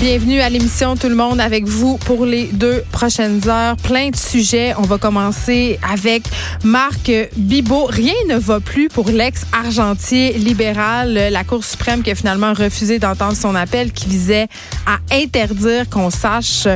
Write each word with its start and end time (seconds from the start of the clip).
Bienvenue 0.00 0.40
à 0.40 0.48
l'émission 0.48 0.96
Tout 0.96 1.10
le 1.10 1.14
monde 1.14 1.42
avec 1.42 1.66
vous 1.66 1.98
pour 1.98 2.24
les 2.24 2.46
deux 2.46 2.82
prochaines 2.90 3.46
heures. 3.46 3.76
Plein 3.76 4.08
de 4.08 4.16
sujets. 4.16 4.72
On 4.78 4.82
va 4.82 4.96
commencer 4.96 5.78
avec 5.92 6.22
Marc 6.64 7.12
Bibot. 7.36 7.84
Rien 7.84 8.14
ne 8.26 8.38
va 8.38 8.60
plus 8.60 8.88
pour 8.88 9.10
l'ex-argentier 9.10 10.32
libéral. 10.32 11.12
La 11.30 11.44
Cour 11.44 11.62
suprême 11.64 12.02
qui 12.02 12.10
a 12.10 12.14
finalement 12.14 12.54
refusé 12.54 12.98
d'entendre 12.98 13.36
son 13.36 13.54
appel 13.54 13.92
qui 13.92 14.08
visait 14.08 14.48
à 14.86 15.00
interdire 15.14 15.86
qu'on 15.90 16.08
sache 16.08 16.66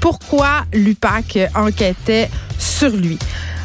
pourquoi 0.00 0.66
l'UPAC 0.74 1.38
enquêtait 1.54 2.28
sur 2.58 2.90
lui. 2.90 3.18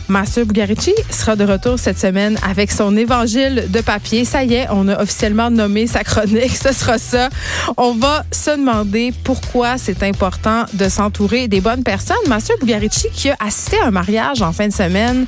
Mathieu 0.09 0.43
Bugarici 0.43 0.93
sera 1.11 1.35
de 1.35 1.43
retour 1.43 1.77
cette 1.77 1.99
semaine 1.99 2.39
avec 2.43 2.71
son 2.71 2.97
évangile 2.97 3.65
de 3.69 3.79
papier. 3.79 4.25
Ça 4.25 4.43
y 4.43 4.55
est, 4.55 4.67
on 4.71 4.87
a 4.87 4.99
officiellement 4.99 5.51
nommé 5.51 5.85
sa 5.85 6.03
chronique. 6.03 6.55
Ce 6.61 6.73
sera 6.73 6.97
ça. 6.97 7.29
On 7.77 7.93
va 7.93 8.23
se 8.31 8.49
demander 8.51 9.13
pourquoi 9.23 9.77
c'est 9.77 10.01
important 10.01 10.65
de 10.73 10.89
s'entourer 10.89 11.47
des 11.47 11.61
bonnes 11.61 11.83
personnes. 11.83 12.17
Mathieu 12.27 12.55
Bugarici 12.59 13.07
qui 13.13 13.29
a 13.29 13.35
assisté 13.39 13.77
à 13.79 13.85
un 13.85 13.91
mariage 13.91 14.41
en 14.41 14.51
fin 14.51 14.67
de 14.67 14.73
semaine 14.73 15.27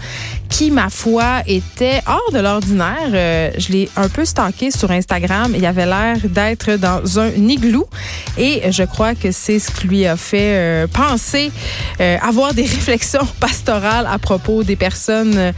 qui, 0.51 0.69
ma 0.69 0.89
foi, 0.89 1.41
était 1.47 2.01
hors 2.05 2.31
de 2.33 2.39
l'ordinaire. 2.39 3.09
Euh, 3.13 3.51
je 3.57 3.71
l'ai 3.71 3.89
un 3.95 4.09
peu 4.09 4.25
stalké 4.25 4.69
sur 4.69 4.91
Instagram. 4.91 5.53
Il 5.55 5.65
avait 5.65 5.85
l'air 5.85 6.17
d'être 6.25 6.75
dans 6.75 7.19
un 7.19 7.29
igloo 7.29 7.87
et 8.37 8.69
je 8.69 8.83
crois 8.83 9.15
que 9.15 9.31
c'est 9.31 9.59
ce 9.59 9.71
qui 9.71 9.87
lui 9.87 10.05
a 10.05 10.17
fait 10.17 10.53
euh, 10.55 10.87
penser 10.87 11.51
euh, 12.01 12.17
avoir 12.21 12.53
des 12.53 12.61
réflexions 12.77 13.27
pastorales 13.39 14.07
à 14.11 14.19
propos 14.19 14.63
des 14.63 14.70
personnes, 14.75 15.53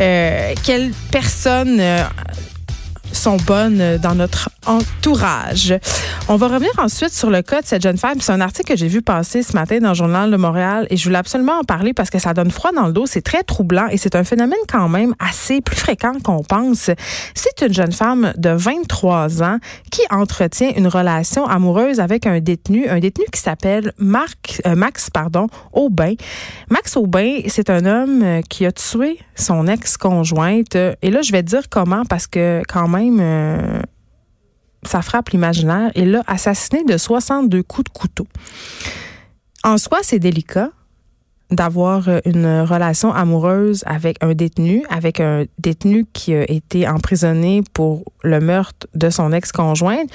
euh, 0.00 0.54
quelles 0.62 0.92
personnes 1.10 1.80
euh, 1.80 2.02
sont 3.24 3.36
bonnes 3.38 3.96
dans 4.02 4.14
notre 4.14 4.50
entourage. 4.66 5.74
On 6.28 6.36
va 6.36 6.48
revenir 6.48 6.70
ensuite 6.76 7.12
sur 7.12 7.30
le 7.30 7.40
cas 7.40 7.62
de 7.62 7.66
cette 7.66 7.82
jeune 7.82 7.96
femme. 7.96 8.20
C'est 8.20 8.32
un 8.32 8.40
article 8.42 8.72
que 8.72 8.78
j'ai 8.78 8.86
vu 8.88 9.00
passer 9.00 9.42
ce 9.42 9.54
matin 9.54 9.78
dans 9.78 9.88
le 9.90 9.94
Journal 9.94 10.30
de 10.30 10.36
Montréal 10.36 10.86
et 10.90 10.98
je 10.98 11.04
voulais 11.04 11.16
absolument 11.16 11.58
en 11.58 11.64
parler 11.64 11.94
parce 11.94 12.10
que 12.10 12.18
ça 12.18 12.34
donne 12.34 12.50
froid 12.50 12.72
dans 12.72 12.86
le 12.86 12.92
dos. 12.92 13.06
C'est 13.06 13.22
très 13.22 13.42
troublant 13.42 13.86
et 13.88 13.96
c'est 13.96 14.14
un 14.14 14.24
phénomène 14.24 14.58
quand 14.70 14.90
même 14.90 15.14
assez 15.18 15.62
plus 15.62 15.76
fréquent 15.76 16.12
qu'on 16.22 16.42
pense. 16.42 16.90
C'est 17.34 17.66
une 17.66 17.72
jeune 17.72 17.92
femme 17.92 18.34
de 18.36 18.50
23 18.50 19.42
ans 19.42 19.58
qui 19.90 20.02
entretient 20.10 20.72
une 20.76 20.88
relation 20.88 21.46
amoureuse 21.46 22.00
avec 22.00 22.26
un 22.26 22.40
détenu, 22.40 22.88
un 22.88 22.98
détenu 23.00 23.24
qui 23.32 23.40
s'appelle 23.40 23.92
euh, 24.02 24.74
Max, 24.74 25.10
pardon, 25.10 25.46
Aubin. 25.72 26.14
Max 26.68 26.96
Aubin, 26.96 27.40
c'est 27.48 27.70
un 27.70 27.86
homme 27.86 28.42
qui 28.50 28.66
a 28.66 28.72
tué 28.72 29.18
son 29.34 29.66
ex-conjointe. 29.66 30.76
Et 31.02 31.10
là, 31.10 31.22
je 31.22 31.32
vais 31.32 31.42
dire 31.42 31.70
comment 31.70 32.04
parce 32.04 32.26
que 32.26 32.62
quand 32.68 32.88
même, 32.88 33.13
euh, 33.20 33.80
ça 34.84 35.02
frappe 35.02 35.30
l'imaginaire. 35.30 35.90
Il 35.94 36.12
l'a 36.12 36.22
assassiné 36.26 36.84
de 36.84 36.96
62 36.96 37.62
coups 37.62 37.84
de 37.84 37.98
couteau. 37.98 38.26
En 39.62 39.78
soi, 39.78 39.98
c'est 40.02 40.18
délicat 40.18 40.70
d'avoir 41.50 42.08
une 42.24 42.60
relation 42.62 43.12
amoureuse 43.12 43.84
avec 43.86 44.16
un 44.22 44.34
détenu, 44.34 44.84
avec 44.88 45.20
un 45.20 45.44
détenu 45.58 46.06
qui 46.12 46.34
a 46.34 46.50
été 46.50 46.88
emprisonné 46.88 47.62
pour 47.72 48.04
le 48.22 48.40
meurtre 48.40 48.86
de 48.94 49.10
son 49.10 49.32
ex-conjointe. 49.32 50.10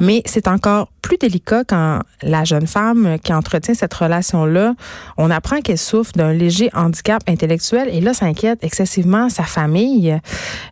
Mais 0.00 0.22
c'est 0.24 0.48
encore 0.48 0.88
plus 1.02 1.16
délicat 1.16 1.64
quand 1.64 2.00
la 2.22 2.44
jeune 2.44 2.66
femme 2.66 3.16
qui 3.22 3.32
entretient 3.32 3.74
cette 3.74 3.92
relation-là, 3.94 4.74
on 5.16 5.30
apprend 5.30 5.60
qu'elle 5.60 5.78
souffre 5.78 6.12
d'un 6.14 6.32
léger 6.32 6.70
handicap 6.74 7.22
intellectuel 7.28 7.88
et 7.90 8.00
là, 8.00 8.14
ça 8.14 8.26
inquiète 8.26 8.62
excessivement 8.62 9.28
sa 9.28 9.42
famille 9.42 10.18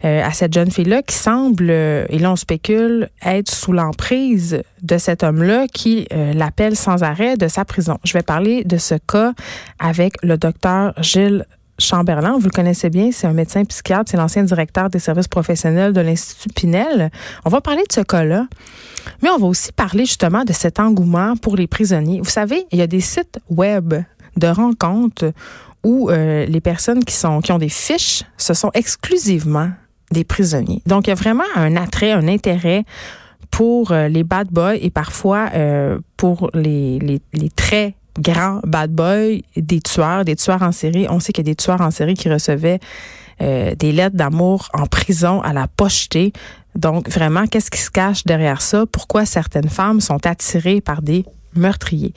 euh, 0.05 0.22
à 0.22 0.33
cette 0.33 0.53
jeune 0.53 0.71
fille-là 0.71 1.03
qui 1.03 1.15
semble, 1.15 1.69
euh, 1.71 2.06
et 2.09 2.19
là 2.19 2.33
on 2.33 2.37
spécule, 2.37 3.09
être 3.25 3.50
sous 3.50 3.72
l'emprise 3.72 4.62
de 4.83 4.99
cet 4.99 5.22
homme-là 5.22 5.67
qui 5.72 6.06
euh, 6.12 6.33
l'appelle 6.33 6.77
sans 6.77 7.03
arrêt 7.03 7.37
de 7.37 7.49
sa 7.49 7.65
prison. 7.65 7.99
Je 8.05 8.12
vais 8.12 8.22
parler 8.22 8.65
de 8.65 8.77
ce 8.77 8.94
cas 8.94 9.33
avec 9.78 10.15
le 10.22 10.37
docteur 10.37 10.94
Gilles 11.03 11.44
Chamberlain, 11.78 12.33
vous 12.39 12.47
le 12.47 12.50
connaissez 12.50 12.91
bien, 12.91 13.11
c'est 13.12 13.27
un 13.27 13.33
médecin 13.33 13.65
psychiatre, 13.65 14.11
c'est 14.11 14.16
l'ancien 14.16 14.43
directeur 14.43 14.91
des 14.91 14.99
services 14.99 15.28
professionnels 15.28 15.93
de 15.93 16.00
l'Institut 16.00 16.49
Pinel. 16.55 17.11
On 17.44 17.50
va 17.50 17.61
parler 17.61 17.83
de 17.89 17.93
ce 17.93 18.00
cas-là, 18.00 18.47
mais 19.22 19.31
on 19.31 19.39
va 19.39 19.47
aussi 19.47 19.72
parler 19.72 20.05
justement 20.05 20.44
de 20.44 20.53
cet 20.53 20.81
engouement 20.81 21.37
pour 21.37 21.56
les 21.56 21.67
prisonniers. 21.67 22.21
Vous 22.21 22.31
savez, 22.31 22.67
il 22.72 22.78
y 22.78 22.83
a 22.83 22.87
des 22.87 23.00
sites 23.00 23.38
web 23.49 23.94
de 24.37 24.47
rencontres 24.47 25.33
où 25.84 26.11
euh, 26.11 26.47
les 26.47 26.61
personnes 26.61 27.05
qui 27.05 27.15
sont 27.15 27.41
qui 27.41 27.53
ont 27.53 27.59
des 27.59 27.69
fiches, 27.69 28.25
ce 28.37 28.55
sont 28.55 28.71
exclusivement 28.75 29.71
des 30.11 30.25
prisonniers. 30.25 30.83
Donc 30.87 31.06
il 31.06 31.11
y 31.11 31.12
a 31.12 31.17
vraiment 31.17 31.44
un 31.55 31.77
attrait, 31.77 32.12
un 32.12 32.28
intérêt 32.28 32.84
pour 33.50 33.93
euh, 33.93 34.09
les 34.09 34.25
bad 34.25 34.49
boys 34.50 34.77
et 34.77 34.91
parfois 34.91 35.50
euh, 35.55 35.99
pour 36.17 36.50
les, 36.55 36.99
les, 36.99 37.21
les 37.33 37.50
grands 38.19 38.61
bad 38.65 38.91
boys, 38.91 39.39
des 39.56 39.81
tueurs, 39.81 40.25
des 40.25 40.37
tueurs 40.37 40.62
en 40.62 40.73
série. 40.73 41.06
On 41.09 41.21
sait 41.21 41.33
qu'il 41.33 41.47
y 41.47 41.49
a 41.49 41.53
des 41.53 41.56
tueurs 41.56 41.81
en 41.81 41.91
série 41.91 42.15
qui 42.15 42.31
recevaient 42.31 42.81
euh, 43.41 43.75
des 43.75 43.93
lettres 43.93 44.17
d'amour 44.17 44.69
en 44.75 44.87
prison 44.87 45.41
à 45.43 45.53
la 45.53 45.69
pochetée. 45.69 46.33
Donc, 46.75 47.09
vraiment, 47.09 47.47
qu'est-ce 47.47 47.71
qui 47.71 47.81
se 47.81 47.91
cache 47.91 48.25
derrière 48.25 48.61
ça? 48.61 48.84
Pourquoi 48.91 49.25
certaines 49.27 49.69
femmes 49.69 50.01
sont 50.01 50.27
attirées 50.27 50.81
par 50.81 51.03
des 51.03 51.25
meurtriers? 51.55 52.12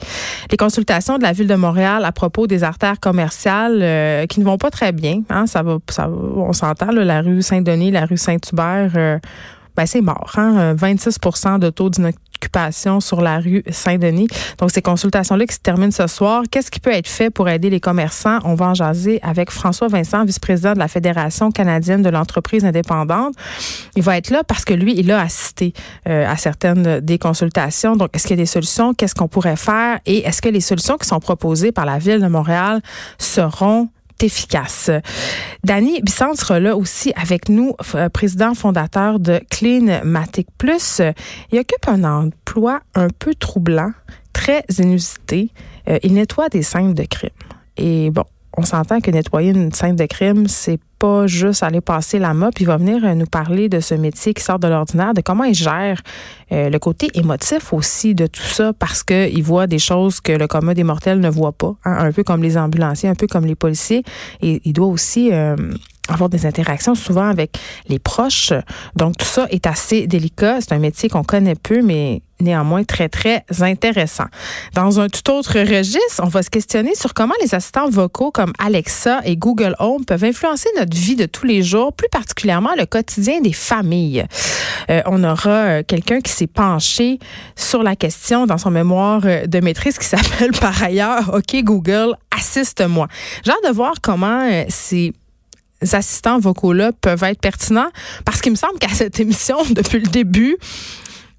Les 0.50 0.56
consultations 0.56 1.18
de 1.18 1.22
la 1.22 1.32
ville 1.32 1.46
de 1.46 1.54
Montréal 1.54 2.04
à 2.04 2.12
propos 2.12 2.46
des 2.46 2.64
artères 2.64 2.98
commerciales 3.00 3.80
euh, 3.82 4.26
qui 4.26 4.40
ne 4.40 4.44
vont 4.44 4.58
pas 4.58 4.70
très 4.70 4.92
bien, 4.92 5.22
hein, 5.30 5.46
ça 5.46 5.62
va, 5.62 5.78
ça 5.88 6.08
va 6.08 6.14
on 6.14 6.52
s'entend, 6.52 6.90
la 6.90 7.20
rue 7.20 7.42
Saint-Denis, 7.42 7.92
la 7.92 8.04
rue 8.04 8.16
Saint-Hubert, 8.16 8.92
euh, 8.96 9.18
ben 9.76 9.86
c'est 9.86 10.02
mort. 10.02 10.32
Hein? 10.36 10.74
26% 10.74 11.58
de 11.58 11.70
taux 11.70 11.88
sur 13.00 13.20
la 13.20 13.38
rue 13.38 13.62
Saint-Denis. 13.70 14.28
Donc, 14.58 14.70
ces 14.70 14.82
consultations-là 14.82 15.46
qui 15.46 15.54
se 15.54 15.60
terminent 15.60 15.90
ce 15.92 16.06
soir. 16.06 16.42
Qu'est-ce 16.50 16.70
qui 16.70 16.80
peut 16.80 16.92
être 16.92 17.08
fait 17.08 17.30
pour 17.30 17.48
aider 17.48 17.70
les 17.70 17.80
commerçants? 17.80 18.38
On 18.44 18.54
va 18.54 18.66
en 18.66 18.74
jaser 18.74 19.20
avec 19.22 19.50
François 19.50 19.88
Vincent, 19.88 20.24
vice-président 20.24 20.74
de 20.74 20.78
la 20.78 20.88
Fédération 20.88 21.50
canadienne 21.50 22.02
de 22.02 22.10
l'entreprise 22.10 22.64
indépendante. 22.64 23.34
Il 23.96 24.02
va 24.02 24.16
être 24.16 24.30
là 24.30 24.42
parce 24.44 24.64
que 24.64 24.74
lui, 24.74 24.94
il 24.96 25.10
a 25.10 25.20
assisté 25.20 25.72
euh, 26.08 26.26
à 26.28 26.36
certaines 26.36 27.00
des 27.00 27.18
consultations. 27.18 27.96
Donc, 27.96 28.10
est-ce 28.14 28.26
qu'il 28.26 28.36
y 28.36 28.40
a 28.40 28.42
des 28.42 28.46
solutions? 28.46 28.94
Qu'est-ce 28.94 29.14
qu'on 29.14 29.28
pourrait 29.28 29.56
faire? 29.56 29.98
Et 30.06 30.26
est-ce 30.26 30.42
que 30.42 30.48
les 30.48 30.60
solutions 30.60 30.96
qui 30.96 31.08
sont 31.08 31.20
proposées 31.20 31.72
par 31.72 31.86
la 31.86 31.98
Ville 31.98 32.20
de 32.20 32.28
Montréal 32.28 32.80
seront 33.18 33.88
efficace. 34.22 34.90
Danny 35.64 36.00
Bissant 36.00 36.34
sera 36.34 36.60
là 36.60 36.76
aussi 36.76 37.12
avec 37.16 37.48
nous, 37.48 37.74
président 38.12 38.54
fondateur 38.54 39.20
de 39.20 39.40
Cleanmatic 39.50 40.48
Plus. 40.58 41.00
Il 41.50 41.58
occupe 41.58 41.88
un 41.88 42.04
emploi 42.04 42.80
un 42.94 43.08
peu 43.08 43.34
troublant, 43.34 43.92
très 44.32 44.64
inusité. 44.78 45.50
Euh, 45.88 45.98
il 46.02 46.14
nettoie 46.14 46.48
des 46.48 46.62
scènes 46.62 46.94
de 46.94 47.04
crime. 47.04 47.30
Et 47.76 48.10
bon, 48.10 48.24
on 48.56 48.64
s'entend 48.64 49.00
que 49.00 49.10
nettoyer 49.10 49.50
une 49.50 49.72
scène 49.72 49.96
de 49.96 50.06
crime, 50.06 50.46
c'est 50.46 50.78
pas 51.02 51.26
juste 51.26 51.64
aller 51.64 51.80
passer 51.80 52.20
la 52.20 52.32
mop. 52.32 52.54
Il 52.60 52.66
va 52.66 52.76
venir 52.76 53.02
nous 53.16 53.26
parler 53.26 53.68
de 53.68 53.80
ce 53.80 53.96
métier 53.96 54.34
qui 54.34 54.42
sort 54.44 54.60
de 54.60 54.68
l'ordinaire, 54.68 55.14
de 55.14 55.20
comment 55.20 55.42
il 55.42 55.54
gère 55.54 56.00
euh, 56.52 56.70
le 56.70 56.78
côté 56.78 57.08
émotif 57.14 57.72
aussi 57.72 58.14
de 58.14 58.28
tout 58.28 58.40
ça, 58.40 58.72
parce 58.72 59.02
qu'il 59.02 59.42
voit 59.42 59.66
des 59.66 59.80
choses 59.80 60.20
que 60.20 60.30
le 60.30 60.46
commun 60.46 60.74
des 60.74 60.84
mortels 60.84 61.18
ne 61.18 61.28
voit 61.28 61.50
pas, 61.50 61.74
hein, 61.84 61.96
un 62.06 62.12
peu 62.12 62.22
comme 62.22 62.40
les 62.40 62.56
ambulanciers, 62.56 63.08
un 63.08 63.16
peu 63.16 63.26
comme 63.26 63.46
les 63.46 63.56
policiers. 63.56 64.04
Il 64.42 64.72
doit 64.72 64.86
aussi 64.86 65.30
euh, 65.32 65.56
avoir 66.08 66.28
des 66.28 66.46
interactions 66.46 66.94
souvent 66.94 67.28
avec 67.28 67.58
les 67.88 67.98
proches. 67.98 68.52
Donc 68.96 69.16
tout 69.16 69.26
ça 69.26 69.46
est 69.50 69.66
assez 69.66 70.06
délicat. 70.06 70.60
C'est 70.60 70.72
un 70.72 70.78
métier 70.78 71.08
qu'on 71.08 71.22
connaît 71.24 71.54
peu, 71.54 71.82
mais 71.82 72.22
néanmoins 72.40 72.84
très, 72.84 73.08
très 73.08 73.44
intéressant. 73.60 74.26
Dans 74.74 75.00
un 75.00 75.08
tout 75.08 75.30
autre 75.30 75.58
registre, 75.60 76.20
on 76.22 76.28
va 76.28 76.42
se 76.42 76.50
questionner 76.50 76.94
sur 76.94 77.14
comment 77.14 77.34
les 77.40 77.54
assistants 77.54 77.88
vocaux 77.88 78.30
comme 78.30 78.52
Alexa 78.58 79.20
et 79.24 79.36
Google 79.36 79.76
Home 79.78 80.04
peuvent 80.04 80.24
influencer 80.24 80.68
notre 80.76 80.96
vie 80.96 81.16
de 81.16 81.26
tous 81.26 81.46
les 81.46 81.62
jours, 81.62 81.92
plus 81.92 82.08
particulièrement 82.08 82.70
le 82.76 82.84
quotidien 82.84 83.40
des 83.40 83.52
familles. 83.52 84.26
Euh, 84.90 85.02
on 85.06 85.22
aura 85.22 85.50
euh, 85.50 85.82
quelqu'un 85.86 86.20
qui 86.20 86.32
s'est 86.32 86.48
penché 86.48 87.20
sur 87.54 87.82
la 87.82 87.94
question 87.94 88.46
dans 88.46 88.58
son 88.58 88.70
mémoire 88.70 89.22
euh, 89.24 89.46
de 89.46 89.60
maîtrise 89.60 89.98
qui 89.98 90.06
s'appelle 90.12 90.50
par 90.52 90.82
ailleurs 90.82 91.32
OK 91.34 91.62
Google, 91.62 92.16
assiste-moi. 92.36 93.06
J'ai 93.44 93.52
hâte 93.52 93.64
de 93.68 93.72
voir 93.72 93.94
comment 94.02 94.48
euh, 94.50 94.64
c'est 94.68 95.12
assistants 95.92 96.38
vocaux-là 96.38 96.92
peuvent 97.00 97.24
être 97.24 97.40
pertinents. 97.40 97.90
Parce 98.24 98.40
qu'il 98.40 98.52
me 98.52 98.56
semble 98.56 98.78
qu'à 98.78 98.88
cette 98.88 99.20
émission, 99.20 99.56
depuis 99.70 100.00
le 100.00 100.08
début, 100.08 100.56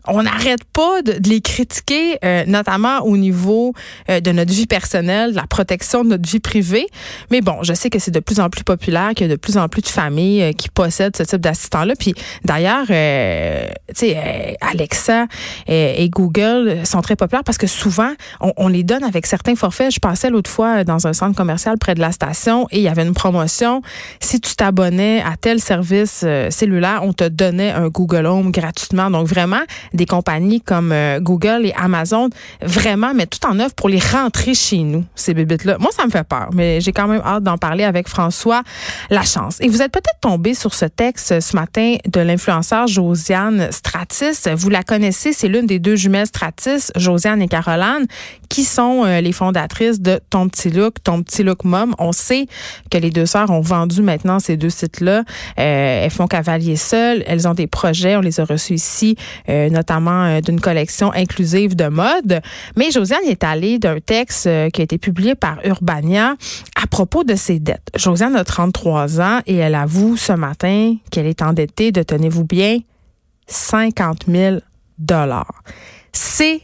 on 0.07 0.23
n'arrête 0.23 0.63
pas 0.65 1.01
de, 1.01 1.15
les 1.27 1.41
critiquer, 1.41 2.17
euh, 2.23 2.43
notamment 2.45 2.99
au 2.99 3.17
niveau 3.17 3.73
euh, 4.09 4.19
de 4.19 4.31
notre 4.31 4.51
vie 4.51 4.67
personnelle, 4.67 5.31
de 5.31 5.35
la 5.35 5.47
protection 5.47 6.03
de 6.03 6.09
notre 6.09 6.29
vie 6.29 6.39
privée. 6.39 6.87
Mais 7.31 7.41
bon, 7.41 7.63
je 7.63 7.73
sais 7.73 7.89
que 7.89 7.99
c'est 7.99 8.11
de 8.11 8.19
plus 8.19 8.39
en 8.39 8.49
plus 8.49 8.63
populaire, 8.63 9.11
qu'il 9.15 9.27
y 9.27 9.29
a 9.29 9.33
de 9.33 9.39
plus 9.39 9.57
en 9.57 9.69
plus 9.69 9.81
de 9.81 9.87
familles 9.87 10.43
euh, 10.43 10.51
qui 10.51 10.69
possèdent 10.69 11.15
ce 11.15 11.23
type 11.23 11.41
d'assistant-là. 11.41 11.93
Puis 11.97 12.13
d'ailleurs, 12.43 12.85
tu 12.87 12.93
sais, 13.95 14.57
Alexa 14.61 15.27
et, 15.67 16.09
Google 16.09 16.85
sont 16.85 17.01
très 17.01 17.15
populaires 17.15 17.43
parce 17.43 17.57
que 17.57 17.67
souvent, 17.67 18.11
on, 18.41 18.53
on, 18.57 18.67
les 18.67 18.83
donne 18.83 19.03
avec 19.03 19.25
certains 19.25 19.55
forfaits. 19.55 19.93
Je 19.93 19.99
passais 19.99 20.29
l'autre 20.29 20.49
fois 20.49 20.83
dans 20.83 21.07
un 21.07 21.13
centre 21.13 21.35
commercial 21.35 21.77
près 21.77 21.95
de 21.95 22.01
la 22.01 22.11
station 22.11 22.67
et 22.71 22.77
il 22.77 22.83
y 22.83 22.87
avait 22.87 23.03
une 23.03 23.13
promotion. 23.13 23.81
Si 24.19 24.39
tu 24.41 24.55
t'abonnais 24.55 25.21
à 25.21 25.37
tel 25.37 25.59
service 25.59 26.25
cellulaire, 26.49 27.01
on 27.03 27.13
te 27.13 27.27
donnait 27.27 27.71
un 27.71 27.87
Google 27.87 28.25
Home 28.25 28.51
gratuitement. 28.51 29.09
Donc 29.09 29.27
vraiment, 29.27 29.61
des 29.93 30.05
compagnies 30.05 30.61
comme 30.61 30.91
euh, 30.91 31.19
Google 31.19 31.65
et 31.65 31.73
Amazon 31.73 32.29
vraiment 32.61 33.13
mettent 33.13 33.39
tout 33.39 33.47
en 33.47 33.59
œuvre 33.59 33.73
pour 33.73 33.89
les 33.89 33.99
rentrer 33.99 34.53
chez 34.53 34.79
nous, 34.79 35.03
ces 35.15 35.33
bébites-là. 35.33 35.77
Moi, 35.79 35.91
ça 35.91 36.05
me 36.05 36.11
fait 36.11 36.23
peur, 36.23 36.49
mais 36.53 36.81
j'ai 36.81 36.91
quand 36.91 37.07
même 37.07 37.21
hâte 37.23 37.43
d'en 37.43 37.57
parler 37.57 37.83
avec 37.83 38.07
François 38.07 38.63
Lachance. 39.09 39.57
Et 39.61 39.69
vous 39.69 39.81
êtes 39.81 39.91
peut-être 39.91 40.19
tombé 40.21 40.53
sur 40.53 40.73
ce 40.73 40.85
texte 40.85 41.39
ce 41.39 41.55
matin 41.55 41.95
de 42.07 42.21
l'influenceur 42.21 42.87
Josiane 42.87 43.71
Stratis. 43.71 44.47
Vous 44.55 44.69
la 44.69 44.83
connaissez, 44.83 45.33
c'est 45.33 45.47
l'une 45.47 45.65
des 45.65 45.79
deux 45.79 45.95
jumelles 45.95 46.27
Stratis, 46.27 46.91
Josiane 46.95 47.41
et 47.41 47.47
Caroline, 47.47 48.05
qui 48.49 48.63
sont 48.63 49.03
euh, 49.03 49.21
les 49.21 49.31
fondatrices 49.31 49.99
de 49.99 50.19
Ton 50.29 50.47
Petit 50.47 50.69
Look, 50.69 50.95
Ton 51.03 51.23
Petit 51.23 51.43
Look 51.43 51.63
Mom. 51.63 51.95
On 51.97 52.11
sait 52.11 52.45
que 52.91 52.97
les 52.97 53.09
deux 53.09 53.25
sœurs 53.25 53.49
ont 53.49 53.61
vendu 53.61 54.01
maintenant 54.01 54.39
ces 54.39 54.57
deux 54.57 54.69
sites-là. 54.69 55.23
Euh, 55.59 56.03
elles 56.03 56.11
font 56.11 56.27
cavalier 56.27 56.75
seul. 56.75 57.23
Elles 57.25 57.47
ont 57.47 57.53
des 57.53 57.67
projets. 57.67 58.15
On 58.15 58.21
les 58.21 58.39
a 58.39 58.45
reçus 58.45 58.73
ici, 58.73 59.15
euh, 59.49 59.69
notamment 59.83 60.23
euh, 60.23 60.41
d'une 60.41 60.61
collection 60.61 61.11
inclusive 61.13 61.75
de 61.75 61.87
mode. 61.87 62.41
Mais 62.77 62.89
Josiane 62.91 63.25
est 63.27 63.43
allée 63.43 63.79
d'un 63.79 63.99
texte 63.99 64.47
euh, 64.47 64.69
qui 64.69 64.79
a 64.79 64.83
été 64.85 64.97
publié 64.97 65.35
par 65.35 65.57
Urbania 65.65 66.35
à 66.81 66.87
propos 66.87 67.25
de 67.25 67.35
ses 67.35 67.59
dettes. 67.59 67.89
Josiane 67.97 68.35
a 68.37 68.45
33 68.45 69.19
ans 69.19 69.39
et 69.45 69.57
elle 69.57 69.75
avoue 69.75 70.15
ce 70.15 70.31
matin 70.31 70.95
qu'elle 71.11 71.25
est 71.25 71.41
endettée 71.41 71.91
de, 71.91 72.01
tenez-vous 72.01 72.45
bien, 72.45 72.79
50 73.47 74.25
000 74.29 74.57
dollars. 74.97 75.63
C'est 76.13 76.61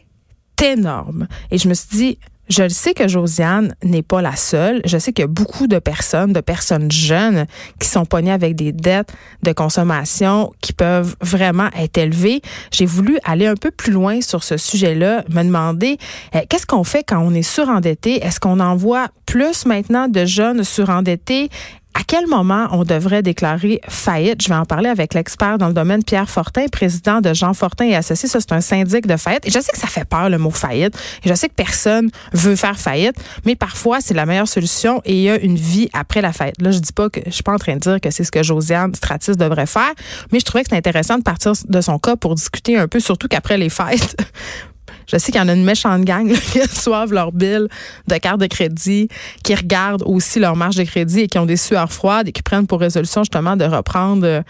énorme. 0.64 1.28
Et 1.52 1.58
je 1.58 1.68
me 1.68 1.74
suis 1.74 1.90
dit, 1.92 2.20
je 2.50 2.68
sais 2.68 2.94
que 2.94 3.08
Josiane 3.08 3.76
n'est 3.84 4.02
pas 4.02 4.22
la 4.22 4.36
seule. 4.36 4.82
Je 4.86 4.98
sais 4.98 5.14
qu'il 5.14 5.24
y 5.24 5.26
a 5.26 5.28
beaucoup 5.28 5.68
de 5.68 5.80
personnes, 5.80 6.34
de 6.34 6.42
personnes 6.42 6.92
jeunes 6.92 7.46
qui 7.80 7.88
sont 7.88 8.06
pognées 8.06 8.32
avec 8.32 8.56
des 8.56 8.72
dettes 8.72 9.14
de 9.44 9.52
consommation 9.54 10.52
qui 10.62 10.74
peuvent 10.74 11.16
vraiment 11.22 11.70
être 11.78 11.98
élevées. 11.98 12.42
J'ai 12.72 12.86
voulu 12.86 13.20
aller 13.24 13.46
un 13.46 13.56
peu 13.56 13.72
plus 13.72 13.92
loin 13.92 14.22
sur 14.22 14.44
ce 14.44 14.58
sujet-là, 14.58 15.24
me 15.30 15.44
demander 15.44 15.98
euh, 16.36 16.42
qu'est-ce 16.50 16.66
qu'on 16.66 16.84
fait 16.84 17.04
quand 17.04 17.20
on 17.20 17.34
est 17.34 17.44
surendetté? 17.44 18.24
Est-ce 18.24 18.40
qu'on 18.40 18.60
envoie 18.60 19.08
plus 19.26 19.66
maintenant 19.66 20.08
de 20.08 20.26
jeunes 20.26 20.64
surendettés? 20.64 21.50
À 21.96 22.04
quel 22.06 22.28
moment 22.28 22.68
on 22.72 22.84
devrait 22.84 23.24
déclarer 23.24 23.82
faillite? 23.88 24.42
Je 24.44 24.50
vais 24.50 24.56
en 24.56 24.66
parler 24.66 24.90
avec 24.90 25.14
l'expert 25.14 25.58
dans 25.58 25.68
le 25.68 25.74
domaine, 25.74 26.04
Pierre 26.04 26.30
Fortin, 26.30 26.68
président 26.72 27.20
de 27.20 27.34
Jean 27.34 27.54
Fortin 27.54 27.86
et 27.86 27.96
Associés. 27.96 28.30
Ça, 28.30 28.40
c'est 28.40 28.52
un 28.52 28.62
syndic 28.62 29.08
de 29.08 29.18
faillite. 29.18 29.46
Et 29.48 29.52
je 29.52 29.60
sais 29.60 29.72
que 29.72 29.78
ça 29.78 29.88
fait 29.88 30.06
peur, 30.06 30.30
le 30.30 30.38
mot 30.38 30.52
faillite. 30.52 30.96
Et 31.24 31.30
je 31.30 31.34
sais 31.34 31.50
que 31.50 31.56
personne 31.56 32.10
veut 32.32 32.56
faire 32.56 32.80
faillite, 32.80 33.16
mais 33.46 33.56
parfois, 33.56 34.02
c'est 34.02 34.14
la 34.14 34.26
meilleure 34.26 34.48
solution 34.48 35.02
et 35.04 35.14
il 35.14 35.22
y 35.22 35.30
a 35.30 35.40
une 35.40 35.56
vie 35.56 35.90
après 35.94 36.22
la 36.22 36.32
faillite. 36.32 36.62
Là, 36.62 36.72
je 36.72 36.80
dis 36.80 36.94
pas 36.94 37.10
que 37.10 37.20
je 37.26 37.32
suis 37.32 37.44
pas 37.44 37.54
en 37.54 37.60
train 37.60 37.74
de 37.74 37.80
dire 37.80 38.00
que 38.00 38.12
c'est 38.12 38.24
ce 38.24 38.32
que 38.32 38.44
Josiane 38.44 38.94
Stratis 38.94 39.36
devrait 39.36 39.66
faire, 39.66 39.92
mais 40.32 40.40
je 40.40 40.46
trouvais 40.46 40.64
que 40.64 40.70
c'est 40.70 40.78
intéressant 40.78 41.18
de 41.18 41.24
partir 41.24 41.54
de 41.68 41.82
son 41.82 42.00
cas 42.00 42.16
pour 42.16 42.36
discuter 42.36 42.78
un 42.78 42.88
peu, 42.88 43.00
surtout 43.00 43.28
qu'après 43.28 43.58
les 43.58 43.70
fêtes, 43.70 44.16
je 45.12 45.18
sais 45.18 45.32
qu'il 45.32 45.42
y 45.42 45.44
en 45.44 45.48
a 45.48 45.54
une 45.54 45.64
méchante 45.64 46.04
gang 46.04 46.32
qui 46.52 46.62
reçoivent 46.62 47.12
leur 47.12 47.32
bill 47.32 47.68
de 48.08 48.18
carte 48.18 48.40
de 48.40 48.46
crédit, 48.46 49.10
qui 49.44 49.56
regardent 49.56 50.04
aussi 50.06 50.40
leur 50.40 50.56
marge 50.56 50.76
de 50.76 50.84
crédit 50.84 51.22
et 51.22 51.28
qui 51.28 51.40
ont 51.40 51.46
des 51.46 51.58
sueurs 51.58 51.92
froides 51.92 52.28
et 52.28 52.32
qui 52.32 52.44
prennent 52.44 52.68
pour 52.68 52.80
résolution 52.80 53.24
justement 53.24 53.56
de 53.56 53.66
reprendre 53.66 54.26
euh, 54.26 54.42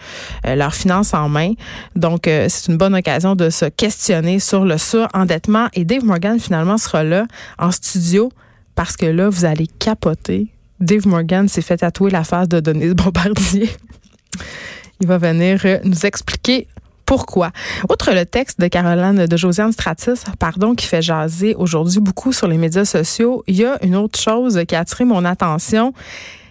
leurs 0.44 0.74
finances 0.74 1.14
en 1.14 1.28
main. 1.28 1.52
Donc, 1.96 2.28
euh, 2.28 2.46
c'est 2.48 2.70
une 2.70 2.76
bonne 2.76 2.94
occasion 2.94 3.34
de 3.34 3.48
se 3.48 3.64
questionner 3.64 4.38
sur 4.38 4.64
le 4.64 4.76
surendettement. 4.76 5.68
Et 5.74 5.84
Dave 5.84 6.04
Morgan, 6.04 6.38
finalement, 6.38 6.76
sera 6.76 7.04
là 7.04 7.26
en 7.58 7.70
studio 7.70 8.30
parce 8.74 8.96
que 8.96 9.06
là, 9.06 9.28
vous 9.28 9.44
allez 9.44 9.66
capoter. 9.66 10.48
Dave 10.78 11.06
Morgan 11.06 11.48
s'est 11.48 11.62
fait 11.62 11.78
tatouer 11.78 12.10
la 12.10 12.24
face 12.24 12.48
de 12.48 12.60
Denise 12.60 12.94
Bombardier. 12.94 13.70
Il 15.00 15.06
va 15.06 15.16
venir 15.16 15.60
euh, 15.64 15.78
nous 15.84 16.04
expliquer 16.04 16.66
pourquoi. 17.10 17.50
Outre 17.90 18.12
le 18.12 18.24
texte 18.24 18.60
de 18.60 18.68
Caroline, 18.68 19.26
de 19.26 19.36
Josiane 19.36 19.72
Stratis, 19.72 20.22
pardon, 20.38 20.76
qui 20.76 20.86
fait 20.86 21.02
jaser 21.02 21.56
aujourd'hui 21.56 21.98
beaucoup 21.98 22.32
sur 22.32 22.46
les 22.46 22.56
médias 22.56 22.84
sociaux, 22.84 23.42
il 23.48 23.56
y 23.56 23.64
a 23.64 23.84
une 23.84 23.96
autre 23.96 24.16
chose 24.16 24.62
qui 24.68 24.76
a 24.76 24.78
attiré 24.78 25.04
mon 25.04 25.24
attention. 25.24 25.92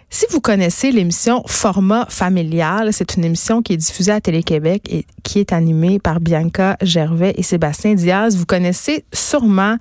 Si 0.09 0.25
vous 0.31 0.41
connaissez 0.41 0.91
l'émission 0.91 1.43
Format 1.47 2.07
familial, 2.09 2.91
c'est 2.91 3.15
une 3.15 3.23
émission 3.23 3.61
qui 3.61 3.71
est 3.71 3.77
diffusée 3.77 4.11
à 4.11 4.19
Télé-Québec 4.19 4.81
et 4.89 5.05
qui 5.23 5.39
est 5.39 5.53
animée 5.53 5.97
par 5.97 6.19
Bianca 6.19 6.75
Gervais 6.81 7.35
et 7.37 7.43
Sébastien 7.43 7.93
Diaz. 7.93 8.35
Vous 8.35 8.45
connaissez 8.45 9.05
sûrement 9.13 9.77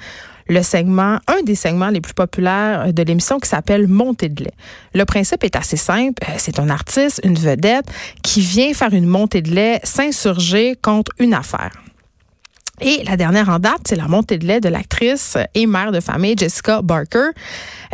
le 0.48 0.62
segment, 0.62 1.18
un 1.26 1.42
des 1.44 1.54
segments 1.54 1.88
les 1.88 2.00
plus 2.00 2.14
populaires 2.14 2.92
de 2.92 3.02
l'émission 3.02 3.38
qui 3.38 3.48
s'appelle 3.48 3.86
Montée 3.86 4.28
de 4.28 4.44
lait. 4.44 4.54
Le 4.94 5.04
principe 5.04 5.44
est 5.44 5.56
assez 5.56 5.76
simple. 5.76 6.22
Euh, 6.28 6.32
c'est 6.38 6.58
un 6.58 6.70
artiste, 6.70 7.20
une 7.24 7.34
vedette, 7.34 7.86
qui 8.22 8.40
vient 8.40 8.72
faire 8.72 8.92
une 8.92 9.06
montée 9.06 9.42
de 9.42 9.50
lait, 9.50 9.80
s'insurger 9.84 10.76
contre 10.80 11.12
une 11.18 11.34
affaire. 11.34 11.72
Et 12.80 13.02
la 13.04 13.16
dernière 13.16 13.48
en 13.48 13.58
date, 13.58 13.80
c'est 13.88 13.96
la 13.96 14.06
montée 14.06 14.38
de 14.38 14.46
lait 14.46 14.60
de 14.60 14.68
l'actrice 14.68 15.36
et 15.54 15.66
mère 15.66 15.92
de 15.92 16.00
famille 16.00 16.34
Jessica 16.36 16.80
Barker. 16.82 17.30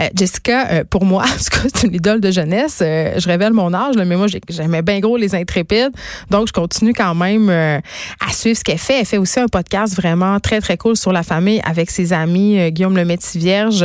Euh, 0.01 0.09
Jessica, 0.15 0.69
euh, 0.71 0.85
pour 0.89 1.05
moi, 1.05 1.25
c'est 1.39 1.87
une 1.87 1.95
idole 1.95 2.21
de 2.21 2.31
jeunesse. 2.31 2.81
Euh, 2.83 3.15
je 3.19 3.27
révèle 3.27 3.53
mon 3.53 3.73
âge, 3.73 3.95
mais 3.97 4.17
moi, 4.17 4.27
j'aimais 4.49 4.83
bien 4.83 5.01
gros 5.01 5.17
les 5.17 5.35
intrépides. 5.35 5.93
Donc, 6.31 6.49
je 6.49 6.53
continue 6.53 6.93
quand 6.93 7.15
même 7.15 7.49
à 7.51 8.33
suivre 8.33 8.59
ce 8.59 8.65
qu'elle 8.65 8.79
fait. 8.79 9.01
Elle 9.01 9.07
fait 9.07 9.19
aussi 9.19 9.41
un 9.41 9.47
podcast 9.47 9.95
vraiment 9.95 10.39
très, 10.41 10.61
très 10.61 10.77
cool 10.77 10.97
sur 10.97 11.13
la 11.13 11.23
famille 11.23 11.61
avec 11.65 11.91
ses 11.91 12.13
amis 12.13 12.71
Guillaume 12.73 12.97
le 12.97 13.05
Métis 13.05 13.37
Vierge. 13.37 13.85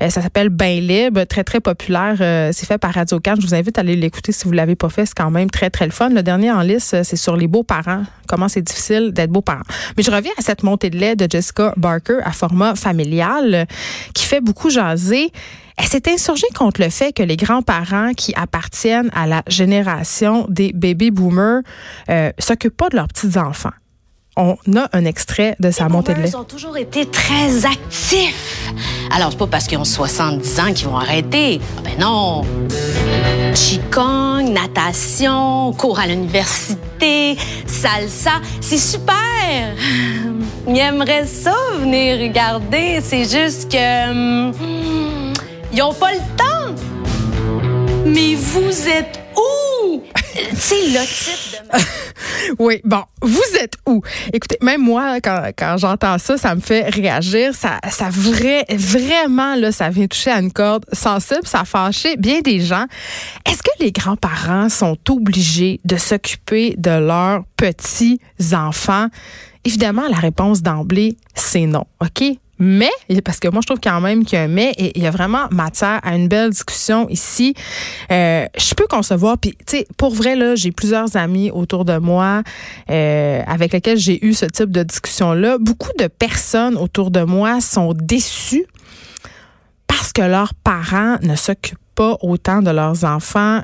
ça 0.00 0.10
s'appelle 0.10 0.48
Bain 0.48 0.80
libre, 0.80 1.24
très, 1.24 1.44
très 1.44 1.60
populaire. 1.60 2.16
c'est 2.52 2.66
fait 2.66 2.78
par 2.78 2.94
Radio 2.94 3.20
Can. 3.20 3.34
Je 3.40 3.46
vous 3.46 3.54
invite 3.54 3.78
à 3.78 3.82
aller 3.82 3.96
l'écouter 3.96 4.32
si 4.32 4.44
vous 4.44 4.52
l'avez 4.52 4.76
pas 4.76 4.88
fait. 4.88 5.06
C'est 5.06 5.16
quand 5.16 5.30
même 5.30 5.50
très, 5.50 5.70
très 5.70 5.86
le 5.86 5.92
fun. 5.92 6.08
Le 6.08 6.22
dernier 6.22 6.50
en 6.50 6.62
liste, 6.62 7.02
c'est 7.02 7.16
sur 7.16 7.36
les 7.36 7.46
beaux-parents. 7.46 8.04
Comment 8.26 8.48
c'est 8.48 8.62
difficile 8.62 9.12
d'être 9.12 9.30
beaux-parents. 9.30 9.62
Mais 9.96 10.02
je 10.02 10.10
reviens 10.10 10.32
cette 10.40 10.62
montée 10.62 10.90
de 10.90 10.98
lait 10.98 11.16
de 11.16 11.26
Jessica 11.30 11.74
Barker 11.76 12.18
à 12.24 12.32
format 12.32 12.74
familial 12.74 13.66
qui 14.14 14.24
fait 14.24 14.40
beaucoup 14.40 14.70
jaser. 14.70 15.32
Elle 15.76 15.86
s'est 15.86 16.10
insurgée 16.10 16.46
contre 16.54 16.82
le 16.82 16.90
fait 16.90 17.12
que 17.12 17.22
les 17.22 17.36
grands-parents 17.36 18.12
qui 18.12 18.34
appartiennent 18.34 19.10
à 19.14 19.26
la 19.26 19.42
génération 19.46 20.46
des 20.48 20.72
baby 20.72 21.10
boomers 21.10 21.62
euh, 22.10 22.30
s'occupent 22.38 22.76
pas 22.76 22.90
de 22.90 22.96
leurs 22.96 23.08
petits-enfants. 23.08 23.70
On 24.36 24.56
a 24.76 24.88
un 24.92 25.04
extrait 25.04 25.56
de 25.58 25.70
sa 25.70 25.88
montée 25.88 26.14
de 26.14 26.20
lait. 26.20 26.28
Ils 26.28 26.36
ont 26.36 26.44
toujours 26.44 26.76
été 26.76 27.04
très 27.04 27.66
actifs. 27.66 28.72
Alors, 29.10 29.32
c'est 29.32 29.38
pas 29.38 29.46
parce 29.48 29.66
qu'ils 29.66 29.78
ont 29.78 29.84
70 29.84 30.60
ans 30.60 30.72
qu'ils 30.72 30.86
vont 30.86 30.96
arrêter. 30.96 31.60
Ah 31.78 31.80
ben 31.82 31.98
non. 31.98 32.42
Qigong, 33.54 34.52
natation, 34.52 35.72
cours 35.72 35.98
à 35.98 36.06
l'université, 36.06 37.36
salsa, 37.66 38.40
c'est 38.60 38.78
super. 38.78 39.74
Ils 40.68 40.78
aimeraient 40.78 41.26
ça 41.26 41.54
venir 41.78 42.18
regarder. 42.20 43.00
C'est 43.02 43.24
juste 43.24 43.70
que. 43.70 44.10
Hum, 44.10 45.32
ils 45.72 45.78
n'ont 45.78 45.94
pas 45.94 46.12
le 46.12 46.18
temps. 46.36 46.74
Mais 48.04 48.34
vous 48.34 48.88
êtes 48.88 49.20
où? 49.36 50.02
sais, 50.54 50.86
le 50.86 50.92
de. 50.92 51.84
oui, 52.58 52.80
bon, 52.84 53.02
vous 53.22 53.56
êtes 53.60 53.74
où? 53.86 54.02
Écoutez, 54.32 54.58
même 54.62 54.82
moi, 54.82 55.20
quand, 55.20 55.50
quand 55.56 55.76
j'entends 55.78 56.18
ça, 56.18 56.36
ça 56.36 56.54
me 56.54 56.60
fait 56.60 56.88
réagir. 56.88 57.54
Ça, 57.54 57.78
ça 57.90 58.08
vrai, 58.10 58.64
vraiment, 58.70 59.54
là, 59.56 59.72
ça 59.72 59.90
vient 59.90 60.06
toucher 60.06 60.30
à 60.30 60.40
une 60.40 60.52
corde 60.52 60.84
sensible. 60.92 61.46
Ça 61.46 61.60
a 61.60 61.64
fâché 61.64 62.16
bien 62.16 62.40
des 62.40 62.60
gens. 62.60 62.86
Est-ce 63.46 63.62
que 63.62 63.70
les 63.80 63.92
grands-parents 63.92 64.68
sont 64.68 64.98
obligés 65.08 65.80
de 65.84 65.96
s'occuper 65.96 66.74
de 66.76 66.90
leurs 66.90 67.42
petits-enfants? 67.56 69.08
Évidemment, 69.64 70.08
la 70.08 70.16
réponse 70.16 70.62
d'emblée, 70.62 71.16
c'est 71.34 71.66
non. 71.66 71.84
OK? 72.00 72.24
Mais, 72.62 72.90
parce 73.24 73.40
que 73.40 73.48
moi, 73.48 73.62
je 73.62 73.66
trouve 73.66 73.80
quand 73.82 74.02
même 74.02 74.22
qu'il 74.22 74.38
y 74.38 74.40
a 74.40 74.44
un 74.44 74.48
mais, 74.48 74.72
et 74.76 74.92
il 74.94 75.02
y 75.02 75.06
a 75.06 75.10
vraiment 75.10 75.48
matière 75.50 75.98
à 76.02 76.14
une 76.14 76.28
belle 76.28 76.50
discussion 76.50 77.08
ici. 77.08 77.54
Euh, 78.12 78.44
je 78.56 78.74
peux 78.74 78.86
concevoir, 78.86 79.38
puis, 79.38 79.52
tu 79.66 79.78
sais, 79.78 79.86
pour 79.96 80.14
vrai, 80.14 80.36
là, 80.36 80.54
j'ai 80.56 80.70
plusieurs 80.70 81.16
amis 81.16 81.50
autour 81.50 81.86
de 81.86 81.96
moi 81.96 82.42
euh, 82.90 83.42
avec 83.46 83.72
lesquels 83.72 83.96
j'ai 83.96 84.24
eu 84.24 84.34
ce 84.34 84.44
type 84.44 84.70
de 84.70 84.82
discussion-là. 84.82 85.56
Beaucoup 85.58 85.92
de 85.98 86.06
personnes 86.06 86.76
autour 86.76 87.10
de 87.10 87.22
moi 87.22 87.62
sont 87.62 87.94
déçues 87.94 88.66
parce 89.86 90.12
que 90.12 90.22
leurs 90.22 90.52
parents 90.52 91.16
ne 91.22 91.36
s'occupent 91.36 91.78
pas 91.94 92.18
autant 92.20 92.60
de 92.60 92.70
leurs 92.70 93.04
enfants 93.04 93.62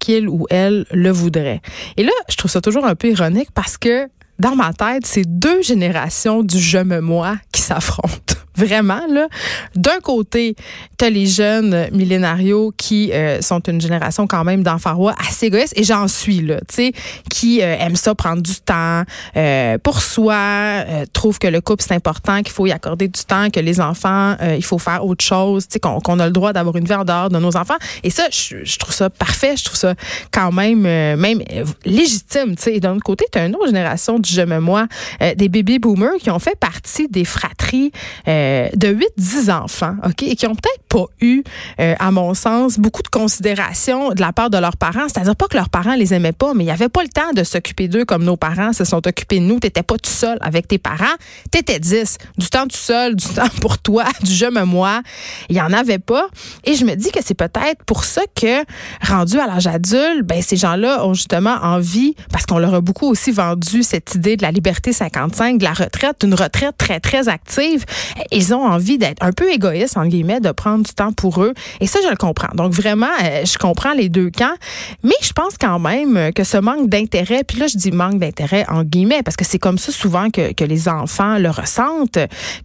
qu'ils 0.00 0.28
ou 0.28 0.46
elles 0.50 0.84
le 0.90 1.10
voudraient. 1.10 1.60
Et 1.96 2.02
là, 2.02 2.12
je 2.28 2.36
trouve 2.36 2.50
ça 2.50 2.60
toujours 2.60 2.86
un 2.86 2.96
peu 2.96 3.08
ironique 3.08 3.50
parce 3.54 3.78
que 3.78 4.08
dans 4.42 4.56
ma 4.56 4.72
tête, 4.72 5.06
c'est 5.06 5.24
deux 5.24 5.62
générations 5.62 6.42
du 6.42 6.58
je 6.58 6.78
me 6.78 7.00
moi 7.00 7.36
qui 7.52 7.62
s'affrontent. 7.62 8.34
Vraiment, 8.56 9.00
là. 9.08 9.28
D'un 9.74 10.00
côté, 10.02 10.56
tu 10.98 11.04
as 11.04 11.10
les 11.10 11.26
jeunes 11.26 11.88
millénarios 11.92 12.72
qui 12.76 13.10
euh, 13.12 13.40
sont 13.40 13.60
une 13.60 13.80
génération 13.80 14.26
quand 14.26 14.44
même 14.44 14.62
d'enfants 14.62 14.94
rois 14.94 15.14
assez 15.26 15.46
égoïstes, 15.46 15.72
et 15.76 15.84
j'en 15.84 16.06
suis, 16.06 16.40
là, 16.40 16.60
tu 16.68 16.74
sais, 16.74 16.92
qui 17.30 17.62
euh, 17.62 17.76
aiment 17.78 17.96
ça 17.96 18.14
prendre 18.14 18.42
du 18.42 18.56
temps 18.56 19.02
euh, 19.36 19.78
pour 19.78 20.02
soi, 20.02 20.84
trouvent 21.12 21.38
que 21.38 21.46
le 21.46 21.60
couple, 21.60 21.82
c'est 21.86 21.94
important, 21.94 22.42
qu'il 22.42 22.52
faut 22.52 22.66
y 22.66 22.72
accorder 22.72 23.08
du 23.08 23.24
temps, 23.24 23.48
que 23.50 23.60
les 23.60 23.80
enfants, 23.80 24.36
il 24.56 24.64
faut 24.64 24.78
faire 24.78 25.04
autre 25.04 25.24
chose, 25.24 25.66
tu 25.66 25.74
sais, 25.74 25.80
qu'on 25.80 26.18
a 26.18 26.26
le 26.26 26.32
droit 26.32 26.52
d'avoir 26.52 26.76
une 26.76 26.84
vie 26.84 26.94
en 26.94 27.04
dehors 27.04 27.30
de 27.30 27.38
nos 27.38 27.56
enfants. 27.56 27.76
Et 28.02 28.10
ça, 28.10 28.24
je, 28.30 28.78
trouve 28.78 28.94
ça 28.94 29.10
parfait, 29.10 29.56
je 29.56 29.64
trouve 29.64 29.78
ça 29.78 29.94
quand 30.30 30.52
même, 30.52 30.82
même 30.82 31.42
légitime, 31.84 32.56
tu 32.56 32.62
sais. 32.62 32.74
Et 32.74 32.80
d'un 32.80 32.96
autre 32.96 33.04
côté, 33.04 33.24
tu 33.32 33.38
as 33.38 33.46
une 33.46 33.54
autre 33.54 33.66
génération 33.66 34.18
du 34.18 34.32
je 34.32 34.42
me 34.42 34.60
moi, 34.60 34.86
des 35.36 35.48
baby 35.48 35.78
boomers 35.78 36.16
qui 36.20 36.30
ont 36.30 36.38
fait 36.38 36.58
partie 36.58 37.08
des 37.08 37.24
fratries 37.24 37.92
euh, 38.28 38.41
de 38.74 38.88
8-10 39.18 39.52
enfants, 39.52 39.94
OK, 40.04 40.22
et 40.22 40.36
qui 40.36 40.46
ont 40.46 40.54
peut-être 40.54 40.82
pas 40.88 41.06
eu, 41.20 41.42
euh, 41.80 41.94
à 41.98 42.10
mon 42.10 42.34
sens, 42.34 42.78
beaucoup 42.78 43.02
de 43.02 43.08
considération 43.08 44.10
de 44.10 44.20
la 44.20 44.32
part 44.32 44.50
de 44.50 44.58
leurs 44.58 44.76
parents. 44.76 45.08
C'est-à-dire 45.08 45.36
pas 45.36 45.46
que 45.48 45.56
leurs 45.56 45.70
parents 45.70 45.94
les 45.94 46.14
aimaient 46.14 46.32
pas, 46.32 46.54
mais 46.54 46.64
il 46.64 46.66
y 46.66 46.70
avait 46.70 46.88
pas 46.88 47.02
le 47.02 47.08
temps 47.08 47.32
de 47.34 47.44
s'occuper 47.44 47.88
d'eux 47.88 48.04
comme 48.04 48.24
nos 48.24 48.36
parents 48.36 48.72
se 48.72 48.84
sont 48.84 49.06
occupés 49.06 49.40
de 49.40 49.44
nous. 49.44 49.60
T'étais 49.60 49.82
pas 49.82 49.96
tout 49.96 50.10
seul 50.10 50.38
avec 50.40 50.68
tes 50.68 50.78
parents. 50.78 51.16
T'étais 51.50 51.78
10. 51.78 52.18
Du 52.38 52.48
temps 52.48 52.66
tout 52.66 52.76
seul, 52.76 53.16
du 53.16 53.26
temps 53.34 53.48
pour 53.60 53.78
toi, 53.78 54.04
du 54.22 54.32
je 54.32 54.46
me 54.46 54.64
moi. 54.64 55.02
Il 55.48 55.56
y 55.56 55.60
en 55.60 55.72
avait 55.72 55.98
pas. 55.98 56.26
Et 56.64 56.74
je 56.74 56.84
me 56.84 56.94
dis 56.94 57.10
que 57.10 57.20
c'est 57.22 57.34
peut-être 57.34 57.84
pour 57.84 58.04
ça 58.04 58.22
que, 58.34 58.64
rendu 59.06 59.38
à 59.38 59.46
l'âge 59.46 59.66
adulte, 59.66 60.24
ben, 60.24 60.42
ces 60.42 60.56
gens-là 60.56 61.06
ont 61.06 61.14
justement 61.14 61.56
envie, 61.62 62.14
parce 62.32 62.46
qu'on 62.46 62.58
leur 62.58 62.74
a 62.74 62.80
beaucoup 62.80 63.06
aussi 63.06 63.30
vendu 63.30 63.82
cette 63.82 64.14
idée 64.14 64.36
de 64.36 64.42
la 64.42 64.50
liberté 64.50 64.92
55, 64.92 65.58
de 65.58 65.64
la 65.64 65.72
retraite, 65.72 66.20
d'une 66.20 66.34
retraite 66.34 66.76
très, 66.76 67.00
très 67.00 67.28
active 67.28 67.84
ils 68.32 68.54
ont 68.54 68.64
envie 68.64 68.98
d'être 68.98 69.22
un 69.22 69.32
peu 69.32 69.50
égoïstes, 69.50 69.96
en 69.96 70.06
guillemets, 70.06 70.40
de 70.40 70.50
prendre 70.52 70.84
du 70.84 70.92
temps 70.92 71.12
pour 71.12 71.42
eux. 71.42 71.54
Et 71.80 71.86
ça, 71.86 72.00
je 72.04 72.08
le 72.08 72.16
comprends. 72.16 72.54
Donc, 72.54 72.72
vraiment, 72.72 73.06
euh, 73.22 73.44
je 73.44 73.58
comprends 73.58 73.92
les 73.92 74.08
deux 74.08 74.30
camps. 74.30 74.54
Mais 75.02 75.14
je 75.22 75.32
pense 75.32 75.56
quand 75.58 75.78
même 75.78 76.32
que 76.32 76.44
ce 76.44 76.56
manque 76.56 76.88
d'intérêt, 76.88 77.44
puis 77.44 77.58
là, 77.58 77.66
je 77.66 77.76
dis 77.76 77.90
manque 77.90 78.18
d'intérêt 78.18 78.64
en 78.68 78.82
guillemets, 78.84 79.22
parce 79.22 79.36
que 79.36 79.44
c'est 79.44 79.58
comme 79.58 79.78
ça 79.78 79.92
souvent 79.92 80.30
que, 80.30 80.52
que, 80.52 80.64
les 80.64 80.88
enfants 80.88 81.38
le 81.38 81.50
ressentent 81.50 82.18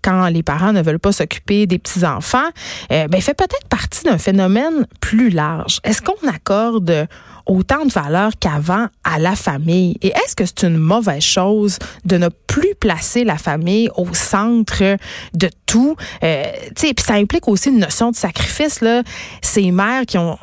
quand 0.04 0.28
les 0.28 0.44
parents 0.44 0.72
ne 0.72 0.82
veulent 0.82 1.00
pas 1.00 1.12
s'occuper 1.12 1.66
des 1.66 1.80
petits-enfants, 1.80 2.50
euh, 2.92 3.08
ben, 3.08 3.22
fait 3.22 3.34
peut-être 3.34 3.68
partie 3.70 4.04
d'un 4.04 4.18
phénomène 4.18 4.86
plus 5.02 5.30
large. 5.30 5.80
Est-ce 5.84 6.02
qu'on 6.02 6.28
accorde 6.28 7.08
autant 7.48 7.86
de 7.86 7.92
valeur 7.92 8.32
qu'avant 8.40 8.88
à 9.04 9.20
la 9.20 9.36
famille. 9.36 9.98
Et 10.02 10.10
est-ce 10.10 10.36
que 10.36 10.46
c'est 10.46 10.64
une 10.64 10.78
mauvaise 10.78 11.24
chose 11.24 11.80
de 12.06 12.18
ne 12.18 12.30
plus 12.30 12.76
placer 12.80 13.24
la 13.24 13.38
famille 13.38 13.90
au 13.96 14.14
centre 14.14 14.98
de 15.34 15.50
tout? 15.66 15.96
Euh, 16.24 16.44
puis 16.76 16.94
ça 17.00 17.14
implique 17.14 17.48
aussi 17.48 17.70
une 17.70 17.80
notion 17.80 18.12
de 18.12 18.16
sacrifice. 18.16 18.82
Là. 18.82 19.04
Ces 19.42 19.72
mères 19.72 20.06
qui 20.06 20.18
ont 20.18 20.38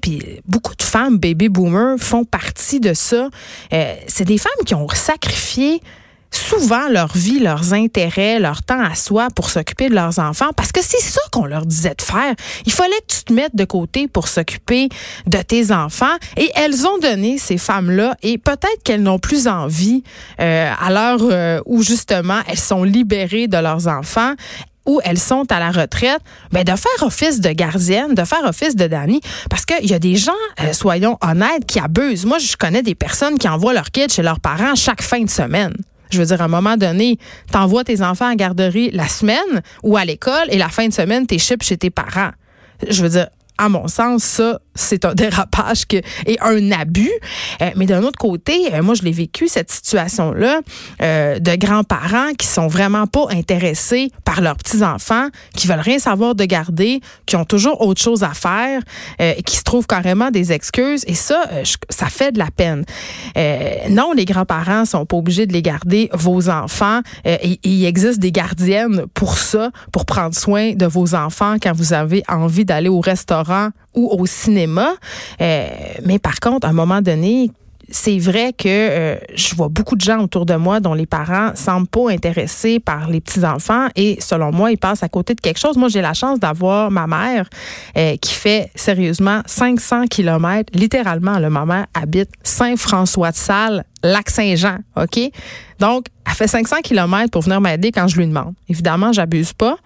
puis 0.00 0.40
beaucoup 0.44 0.74
de 0.74 0.82
femmes 0.82 1.18
baby 1.18 1.48
boomers 1.48 1.96
font 1.98 2.24
partie 2.24 2.80
de 2.80 2.92
ça. 2.92 3.28
Euh, 3.72 3.94
c'est 4.08 4.24
des 4.24 4.38
femmes 4.38 4.64
qui 4.64 4.74
ont 4.74 4.88
sacrifié 4.88 5.80
souvent 6.36 6.88
leur 6.88 7.16
vie, 7.16 7.38
leurs 7.38 7.72
intérêts, 7.72 8.38
leur 8.38 8.62
temps 8.62 8.82
à 8.82 8.94
soi 8.94 9.28
pour 9.34 9.50
s'occuper 9.50 9.88
de 9.88 9.94
leurs 9.94 10.18
enfants 10.18 10.50
parce 10.54 10.72
que 10.72 10.80
c'est 10.82 11.00
ça 11.00 11.20
qu'on 11.32 11.46
leur 11.46 11.66
disait 11.66 11.94
de 11.96 12.02
faire. 12.02 12.34
Il 12.66 12.72
fallait 12.72 13.00
que 13.08 13.14
tu 13.14 13.24
te 13.24 13.32
mettes 13.32 13.56
de 13.56 13.64
côté 13.64 14.06
pour 14.06 14.28
s'occuper 14.28 14.88
de 15.26 15.38
tes 15.38 15.72
enfants 15.72 16.16
et 16.36 16.50
elles 16.54 16.86
ont 16.86 16.98
donné 16.98 17.38
ces 17.38 17.58
femmes-là 17.58 18.16
et 18.22 18.38
peut-être 18.38 18.82
qu'elles 18.84 19.02
n'ont 19.02 19.18
plus 19.18 19.48
envie 19.48 20.02
euh, 20.40 20.70
à 20.78 20.90
l'heure 20.90 21.20
euh, 21.22 21.60
où 21.66 21.82
justement 21.82 22.40
elles 22.48 22.58
sont 22.58 22.84
libérées 22.84 23.48
de 23.48 23.58
leurs 23.58 23.88
enfants 23.88 24.34
où 24.84 25.00
elles 25.02 25.18
sont 25.18 25.50
à 25.50 25.58
la 25.58 25.72
retraite, 25.72 26.20
ben 26.52 26.62
de 26.62 26.70
faire 26.76 27.02
office 27.02 27.40
de 27.40 27.50
gardienne, 27.50 28.14
de 28.14 28.22
faire 28.22 28.44
office 28.44 28.76
de 28.76 28.86
Dani, 28.86 29.20
parce 29.50 29.64
qu'il 29.64 29.90
y 29.90 29.94
a 29.94 29.98
des 29.98 30.14
gens, 30.14 30.30
euh, 30.60 30.72
soyons 30.72 31.18
honnêtes, 31.22 31.66
qui 31.66 31.80
abusent. 31.80 32.24
Moi, 32.24 32.38
je 32.38 32.56
connais 32.56 32.82
des 32.82 32.94
personnes 32.94 33.36
qui 33.36 33.48
envoient 33.48 33.74
leurs 33.74 33.90
kids 33.90 34.10
chez 34.10 34.22
leurs 34.22 34.38
parents 34.38 34.76
chaque 34.76 35.02
fin 35.02 35.20
de 35.20 35.28
semaine. 35.28 35.74
Je 36.10 36.18
veux 36.18 36.26
dire, 36.26 36.40
à 36.40 36.44
un 36.44 36.48
moment 36.48 36.76
donné, 36.76 37.18
t'envoies 37.50 37.84
tes 37.84 38.02
enfants 38.02 38.28
à 38.28 38.34
garderie 38.34 38.90
la 38.92 39.08
semaine 39.08 39.62
ou 39.82 39.96
à 39.96 40.04
l'école 40.04 40.46
et 40.48 40.58
la 40.58 40.68
fin 40.68 40.88
de 40.88 40.92
semaine, 40.92 41.26
t'es 41.26 41.38
chez 41.38 41.76
tes 41.76 41.90
parents. 41.90 42.30
Je 42.88 43.02
veux 43.02 43.08
dire, 43.08 43.28
à 43.58 43.68
mon 43.68 43.88
sens, 43.88 44.22
ça, 44.22 44.60
c'est 44.76 45.04
un 45.04 45.14
dérapage 45.14 45.86
que, 45.86 45.96
et 46.26 46.38
un 46.40 46.70
abus. 46.72 47.10
Euh, 47.62 47.70
mais 47.76 47.86
d'un 47.86 48.02
autre 48.02 48.18
côté, 48.18 48.72
euh, 48.72 48.82
moi, 48.82 48.94
je 48.94 49.02
l'ai 49.02 49.12
vécu, 49.12 49.48
cette 49.48 49.70
situation-là, 49.70 50.60
euh, 51.02 51.38
de 51.38 51.56
grands-parents 51.56 52.32
qui 52.38 52.46
sont 52.46 52.68
vraiment 52.68 53.06
pas 53.06 53.26
intéressés 53.30 54.10
par 54.24 54.40
leurs 54.40 54.56
petits-enfants, 54.56 55.28
qui 55.54 55.66
veulent 55.66 55.80
rien 55.80 55.98
savoir 55.98 56.34
de 56.34 56.44
garder, 56.44 57.00
qui 57.26 57.36
ont 57.36 57.44
toujours 57.44 57.80
autre 57.80 58.00
chose 58.00 58.22
à 58.22 58.30
faire, 58.34 58.82
et 59.18 59.42
qui 59.42 59.56
se 59.56 59.62
trouvent 59.62 59.86
carrément 59.86 60.30
des 60.30 60.52
excuses. 60.52 61.04
Et 61.06 61.14
ça, 61.14 61.44
ça 61.90 62.06
fait 62.06 62.32
de 62.32 62.38
la 62.38 62.50
peine. 62.50 62.84
non, 63.90 64.12
les 64.12 64.24
grands-parents 64.24 64.84
sont 64.84 65.06
pas 65.06 65.16
obligés 65.16 65.46
de 65.46 65.52
les 65.52 65.62
garder, 65.62 66.10
vos 66.12 66.48
enfants. 66.48 67.00
Il 67.64 67.84
existe 67.84 68.18
des 68.18 68.32
gardiennes 68.32 69.06
pour 69.14 69.38
ça, 69.38 69.70
pour 69.92 70.04
prendre 70.06 70.34
soin 70.34 70.74
de 70.74 70.86
vos 70.86 71.14
enfants 71.14 71.56
quand 71.62 71.72
vous 71.72 71.92
avez 71.92 72.22
envie 72.28 72.64
d'aller 72.64 72.88
au 72.88 73.00
restaurant 73.00 73.70
ou 73.96 74.08
au 74.10 74.26
cinéma. 74.26 74.94
Euh, 75.40 75.68
mais 76.04 76.18
par 76.18 76.38
contre, 76.40 76.66
à 76.66 76.70
un 76.70 76.74
moment 76.74 77.02
donné, 77.02 77.50
c'est 77.90 78.18
vrai 78.18 78.52
que 78.52 78.66
euh, 78.66 79.16
je 79.34 79.54
vois 79.54 79.68
beaucoup 79.68 79.94
de 79.94 80.00
gens 80.00 80.20
autour 80.20 80.44
de 80.44 80.54
moi 80.54 80.80
dont 80.80 80.94
les 80.94 81.06
parents 81.06 81.52
semblent 81.54 81.86
pas 81.86 82.10
intéressés 82.10 82.80
par 82.80 83.08
les 83.08 83.20
petits 83.20 83.44
enfants 83.44 83.86
et 83.94 84.18
selon 84.20 84.50
moi 84.52 84.72
ils 84.72 84.78
passent 84.78 85.02
à 85.02 85.08
côté 85.08 85.34
de 85.34 85.40
quelque 85.40 85.58
chose. 85.58 85.76
Moi 85.76 85.88
j'ai 85.88 86.00
la 86.00 86.14
chance 86.14 86.40
d'avoir 86.40 86.90
ma 86.90 87.06
mère 87.06 87.48
euh, 87.96 88.16
qui 88.16 88.34
fait 88.34 88.70
sérieusement 88.74 89.42
500 89.46 90.06
kilomètres 90.06 90.72
littéralement. 90.74 91.38
Là, 91.38 91.48
ma 91.48 91.64
mère 91.64 91.86
habite 91.94 92.30
Saint-François-de-Salle, 92.42 93.84
Lac-Saint-Jean, 94.02 94.78
ok? 94.96 95.30
Donc 95.78 96.06
elle 96.26 96.34
fait 96.34 96.48
500 96.48 96.76
kilomètres 96.82 97.30
pour 97.30 97.42
venir 97.42 97.60
m'aider 97.60 97.92
quand 97.92 98.08
je 98.08 98.16
lui 98.16 98.26
demande. 98.26 98.54
Évidemment 98.68 99.12
j'abuse 99.12 99.52
pas. 99.52 99.76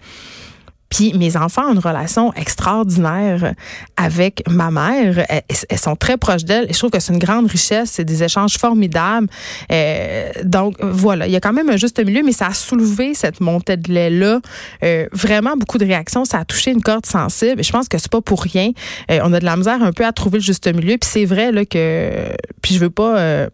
Puis 0.91 1.13
mes 1.13 1.37
enfants 1.37 1.69
ont 1.69 1.73
une 1.73 1.79
relation 1.79 2.33
extraordinaire 2.33 3.55
avec 3.97 4.43
ma 4.47 4.69
mère. 4.69 5.25
Elles, 5.29 5.79
sont 5.79 5.95
très 5.95 6.17
proches 6.17 6.43
d'elle 6.43 6.67
je 6.69 6.77
trouve 6.77 6.91
que 6.91 6.99
c'est 6.99 7.13
une 7.13 7.19
grande 7.19 7.47
richesse. 7.47 7.91
C'est 7.91 8.05
des 8.05 8.23
échanges 8.23 8.57
formidables. 8.57 9.27
Euh, 9.71 10.31
donc 10.43 10.75
voilà, 10.81 11.27
il 11.27 11.33
y 11.33 11.35
a 11.35 11.39
quand 11.39 11.53
même 11.53 11.69
un 11.69 11.77
juste 11.77 12.03
milieu, 12.03 12.23
mais 12.23 12.31
ça 12.31 12.47
a 12.47 12.53
soulevé 12.53 13.13
cette 13.13 13.39
montée 13.39 13.77
de 13.77 13.91
lait-là. 13.91 14.39
Euh, 14.83 15.07
vraiment 15.11 15.55
beaucoup 15.55 15.77
de 15.77 15.85
réactions. 15.85 16.25
Ça 16.25 16.39
a 16.39 16.45
touché 16.45 16.71
une 16.71 16.81
corde 16.81 17.05
sensible 17.05 17.59
et 17.59 17.63
je 17.63 17.71
pense 17.71 17.87
que 17.87 17.97
c'est 17.97 18.11
pas 18.11 18.21
pour 18.21 18.41
rien. 18.41 18.71
Euh, 19.09 19.19
on 19.23 19.33
a 19.33 19.39
de 19.39 19.45
la 19.45 19.55
misère 19.55 19.81
un 19.81 19.91
peu 19.91 20.05
à 20.05 20.11
trouver 20.11 20.39
le 20.39 20.43
juste 20.43 20.67
milieu. 20.67 20.97
Puis 20.97 21.09
c'est 21.09 21.25
vrai 21.25 21.51
là 21.51 21.65
que... 21.65 22.35
Puis 22.61 22.75
je 22.75 22.79
veux 22.79 22.89
pas... 22.89 23.47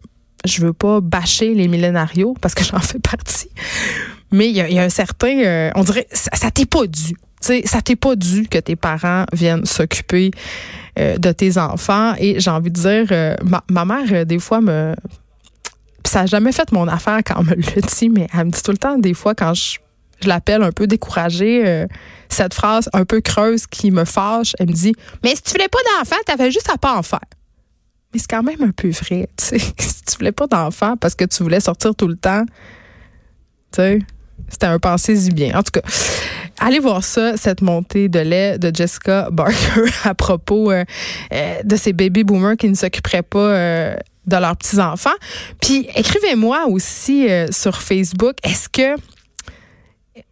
je 0.44 0.60
veux 0.60 0.72
pas 0.72 1.00
bâcher 1.00 1.54
les 1.54 1.68
millénarios 1.68 2.34
parce 2.40 2.54
que 2.54 2.64
j'en 2.70 2.80
fais 2.80 2.98
partie. 2.98 3.50
Mais 4.30 4.48
il 4.50 4.56
y, 4.56 4.78
a 4.78 4.82
un 4.82 4.90
certain, 4.90 5.70
on 5.74 5.82
dirait, 5.82 6.06
ça 6.12 6.50
t'est 6.50 6.66
pas 6.66 6.86
dû 6.86 7.14
sais, 7.40 7.62
ça 7.64 7.80
t'est 7.80 7.96
pas 7.96 8.16
dû 8.16 8.48
que 8.48 8.58
tes 8.58 8.76
parents 8.76 9.24
viennent 9.32 9.64
s'occuper 9.64 10.30
euh, 10.98 11.16
de 11.16 11.32
tes 11.32 11.58
enfants. 11.58 12.14
Et 12.18 12.40
j'ai 12.40 12.50
envie 12.50 12.70
de 12.70 12.80
dire, 12.80 13.06
euh, 13.12 13.34
ma, 13.70 13.84
mère, 13.84 14.06
euh, 14.12 14.24
des 14.24 14.38
fois, 14.38 14.60
me. 14.60 14.94
ça 16.04 16.20
n'a 16.20 16.26
jamais 16.26 16.52
fait 16.52 16.72
mon 16.72 16.88
affaire 16.88 17.20
quand 17.24 17.40
elle 17.40 17.58
me 17.58 17.62
le 17.62 17.82
dit, 17.82 18.08
mais 18.08 18.26
elle 18.34 18.46
me 18.46 18.50
dit 18.50 18.62
tout 18.62 18.72
le 18.72 18.78
temps, 18.78 18.98
des 18.98 19.14
fois, 19.14 19.34
quand 19.34 19.54
je, 19.54 19.78
je 20.20 20.28
l'appelle 20.28 20.62
un 20.62 20.72
peu 20.72 20.86
découragée, 20.86 21.86
cette 22.28 22.54
phrase 22.54 22.90
un 22.92 23.04
peu 23.04 23.20
creuse 23.20 23.66
qui 23.66 23.90
me 23.90 24.04
fâche, 24.04 24.54
elle 24.58 24.68
me 24.68 24.72
dit 24.72 24.94
Mais 25.22 25.34
si 25.36 25.42
tu 25.42 25.52
voulais 25.52 25.68
pas 25.68 25.78
d'enfants, 25.98 26.20
t'avais 26.26 26.50
juste 26.50 26.68
à 26.72 26.78
pas 26.78 26.96
en 26.96 27.02
faire. 27.02 27.20
Mais 28.12 28.18
c'est 28.18 28.28
quand 28.28 28.42
même 28.42 28.62
un 28.62 28.70
peu 28.70 28.90
vrai, 28.90 29.28
tu 29.36 29.44
sais. 29.44 29.58
si 29.78 30.02
tu 30.04 30.16
voulais 30.18 30.32
pas 30.32 30.46
d'enfants 30.46 30.96
parce 30.96 31.14
que 31.14 31.24
tu 31.24 31.42
voulais 31.42 31.60
sortir 31.60 31.94
tout 31.94 32.08
le 32.08 32.16
temps, 32.16 32.44
tu 33.72 33.76
sais, 33.76 33.98
c'était 34.48 34.66
un 34.66 34.78
pensée 34.78 35.30
bien. 35.30 35.56
En 35.58 35.62
tout 35.62 35.70
cas, 35.72 35.82
allez 36.68 36.80
voir 36.80 37.02
ça, 37.02 37.36
cette 37.38 37.62
montée 37.62 38.08
de 38.08 38.18
lait 38.18 38.58
de 38.58 38.70
Jessica 38.74 39.28
Barker 39.30 39.90
à 40.04 40.14
propos 40.14 40.70
euh, 40.70 40.84
euh, 41.32 41.62
de 41.64 41.76
ces 41.76 41.94
baby 41.94 42.24
boomers 42.24 42.56
qui 42.56 42.68
ne 42.68 42.74
s'occuperaient 42.74 43.22
pas 43.22 43.38
euh, 43.38 43.96
de 44.26 44.36
leurs 44.36 44.56
petits-enfants. 44.56 45.16
Puis 45.62 45.88
écrivez-moi 45.96 46.66
aussi 46.66 47.26
sur 47.50 47.80
Facebook, 47.80 48.36
est-ce 48.42 48.68
que 48.68 49.00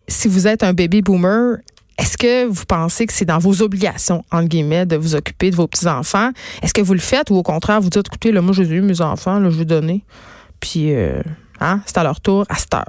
si 0.06 0.28
vous 0.28 0.46
êtes 0.46 0.62
un 0.62 0.74
baby 0.74 1.00
boomer, 1.00 1.56
est-ce 1.96 2.18
que 2.18 2.44
vous 2.44 2.66
pensez 2.66 3.06
que 3.06 3.14
c'est 3.14 3.24
dans 3.24 3.38
vos 3.38 3.62
obligations, 3.62 4.22
entre 4.30 4.48
guillemets, 4.48 4.84
de 4.84 4.96
vous 4.96 5.14
occuper 5.14 5.50
de 5.50 5.56
vos 5.56 5.66
petits-enfants? 5.66 6.32
Est-ce 6.62 6.74
que 6.74 6.82
vous 6.82 6.92
le 6.92 7.00
faites 7.00 7.30
ou 7.30 7.36
au 7.36 7.42
contraire, 7.42 7.80
vous 7.80 7.88
dites, 7.88 8.06
écoutez, 8.06 8.32
là, 8.32 8.42
moi, 8.42 8.52
j'ai 8.52 8.64
eu 8.64 8.82
mes 8.82 9.00
enfants, 9.00 9.38
là, 9.38 9.48
je 9.48 9.56
vais 9.56 9.64
donner. 9.64 10.04
Puis, 10.60 10.92
hein, 11.60 11.80
c'est 11.86 11.96
à 11.96 12.02
leur 12.02 12.20
tour 12.20 12.44
à 12.50 12.56
cette 12.56 12.74
heure. 12.74 12.84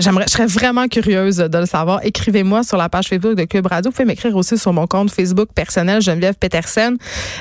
J'aimerais, 0.00 0.24
je 0.26 0.32
serais 0.32 0.46
vraiment 0.46 0.88
curieuse 0.88 1.36
de 1.36 1.58
le 1.58 1.66
savoir. 1.66 2.00
Écrivez-moi 2.04 2.62
sur 2.62 2.76
la 2.76 2.88
page 2.88 3.08
Facebook 3.08 3.34
de 3.34 3.44
Cube 3.44 3.66
Radio. 3.66 3.90
Vous 3.90 3.94
pouvez 3.94 4.06
m'écrire 4.06 4.34
aussi 4.36 4.58
sur 4.58 4.72
mon 4.72 4.86
compte 4.86 5.10
Facebook 5.10 5.48
personnel 5.54 6.00
Geneviève 6.00 6.34
Petersen 6.34 6.96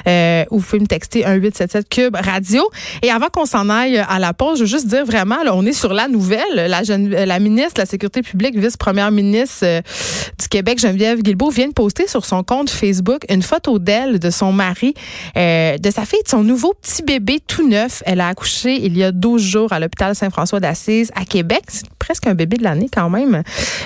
euh, 0.07 0.43
ou 0.51 0.59
vous 0.59 0.65
pouvez 0.65 0.79
me 0.79 0.87
texter 0.87 1.19
1877 1.19 1.89
Cube 1.89 2.15
Radio. 2.15 2.63
Et 3.01 3.09
avant 3.09 3.27
qu'on 3.27 3.45
s'en 3.45 3.69
aille 3.69 3.97
à 3.97 4.19
la 4.19 4.33
pause, 4.33 4.59
je 4.59 4.63
veux 4.63 4.69
juste 4.69 4.87
dire 4.87 5.05
vraiment, 5.05 5.43
là, 5.43 5.55
on 5.55 5.65
est 5.65 5.73
sur 5.73 5.93
la 5.93 6.07
nouvelle. 6.07 6.41
La, 6.55 6.81
la 6.81 7.39
ministre 7.39 7.75
de 7.75 7.81
la 7.81 7.85
Sécurité 7.85 8.21
publique, 8.21 8.57
vice-première 8.57 9.11
ministre 9.11 9.59
euh, 9.63 9.81
du 10.39 10.47
Québec, 10.47 10.79
Geneviève 10.79 11.21
Guilbeault, 11.21 11.49
vient 11.49 11.67
de 11.67 11.73
poster 11.73 12.07
sur 12.07 12.25
son 12.25 12.43
compte 12.43 12.69
Facebook 12.69 13.25
une 13.29 13.41
photo 13.41 13.79
d'elle, 13.79 14.19
de 14.19 14.29
son 14.29 14.51
mari, 14.51 14.93
euh, 15.37 15.77
de 15.77 15.91
sa 15.91 16.05
fille, 16.05 16.23
de 16.23 16.29
son 16.29 16.43
nouveau 16.43 16.73
petit 16.73 17.03
bébé 17.03 17.39
tout 17.45 17.67
neuf. 17.67 18.03
Elle 18.05 18.21
a 18.21 18.27
accouché 18.27 18.75
il 18.83 18.97
y 18.97 19.03
a 19.03 19.11
12 19.11 19.41
jours 19.41 19.73
à 19.73 19.79
l'hôpital 19.79 20.15
Saint-François 20.15 20.59
d'Assise 20.59 21.11
à 21.15 21.25
Québec. 21.25 21.63
Presque 22.11 22.27
un 22.27 22.35
bébé 22.35 22.57
de 22.57 22.63
l'année 22.63 22.89
quand 22.93 23.09
même. 23.09 23.41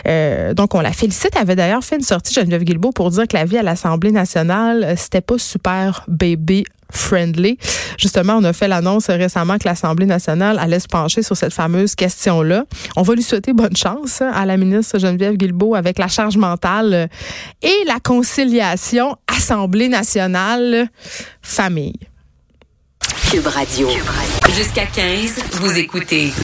Euh, 0.08 0.55
donc, 0.55 0.74
on 0.74 0.82
la 0.82 0.91
félicite. 0.94 1.29
Elle 1.36 1.44
avait 1.44 1.55
d'ailleurs 1.55 1.84
fait 1.84 1.98
une 1.98 2.01
sortie, 2.01 2.34
Geneviève 2.34 2.63
Guilbeault, 2.63 2.91
pour 2.91 3.12
dire 3.12 3.27
que 3.27 3.38
la 3.38 3.46
vie 3.46 3.60
à 3.60 3.62
l'Assemblée 3.62 4.12
nationale, 4.12 4.84
euh, 4.84 4.96
c'était 4.98 5.22
pas 5.22 5.38
super 5.38 6.03
bébé 6.08 6.63
friendly. 6.91 7.60
Justement, 8.00 8.38
on 8.38 8.44
a 8.44 8.51
fait 8.51 8.67
l'annonce 8.67 9.08
récemment 9.10 9.60
que 9.60 9.67
l'Assemblée 9.67 10.08
nationale 10.08 10.58
allait 10.58 10.79
se 10.79 10.88
pencher 10.88 11.22
sur 11.22 11.38
cette 11.38 11.53
fameuse 11.53 11.94
question-là. 11.94 12.65
On 12.96 13.03
va 13.03 13.13
lui 13.13 13.22
souhaiter 13.22 13.53
bonne 13.53 13.75
chance 13.75 14.22
hein, 14.22 14.32
à 14.34 14.48
la 14.48 14.58
ministre 14.58 14.98
Geneviève 14.98 15.36
Guilbeault 15.36 15.75
avec 15.75 16.00
la 16.00 16.08
charge 16.08 16.38
mentale 16.38 16.94
euh, 16.96 17.08
et 17.62 17.86
la 17.86 18.00
conciliation 18.00 19.17
Assemblée 19.27 19.88
nationale 19.88 20.88
famille. 21.44 22.00
Cube 23.29 23.48
Radio. 23.48 23.88
Jusqu'à 24.55 24.86
15, 24.88 25.36
vous 25.53 25.77
écoutez 25.77 26.32